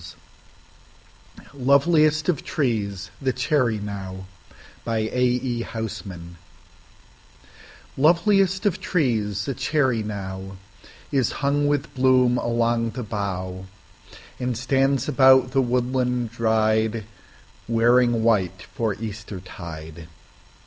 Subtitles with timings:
[1.37, 1.45] II.
[1.53, 4.25] Loveliest of trees, the cherry now
[7.95, 13.65] LOVELIEST of trees, the cherry nowIs hung with bloom along the bough,
[14.39, 20.07] And stands about the woodland rideWearing white for Eastertide.